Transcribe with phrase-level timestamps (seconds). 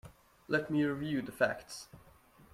[0.47, 1.87] Let me review the facts.